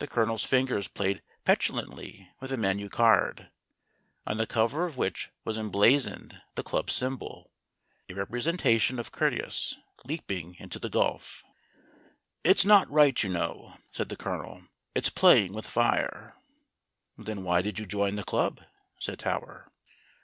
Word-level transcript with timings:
The 0.00 0.08
Colonel's 0.08 0.42
fingers 0.42 0.88
played 0.88 1.22
petulantly 1.44 2.28
with 2.40 2.50
a 2.50 2.56
menu 2.56 2.88
card, 2.88 3.50
on 4.26 4.38
the 4.38 4.44
cover 4.48 4.86
of 4.86 4.96
which 4.96 5.30
was 5.44 5.56
emblazoned 5.56 6.42
the 6.56 6.64
club 6.64 6.90
symbol, 6.90 7.52
a 8.08 8.14
representa 8.14 8.80
tion 8.80 8.98
of 8.98 9.12
Curtius 9.12 9.76
leaping 10.04 10.56
into 10.56 10.80
the 10.80 10.90
gulf. 10.90 11.44
"It's 12.42 12.64
not 12.64 12.90
right, 12.90 13.22
you 13.22 13.30
know," 13.30 13.76
said 13.92 14.08
the 14.08 14.16
Colonel. 14.16 14.62
"It's 14.96 15.10
playing 15.10 15.52
with 15.52 15.64
fire." 15.68 16.34
"Then 17.16 17.44
why 17.44 17.62
did 17.62 17.78
you 17.78 17.86
join 17.86 18.16
the 18.16 18.24
club?" 18.24 18.62
said 18.98 19.20
Tower. 19.20 19.70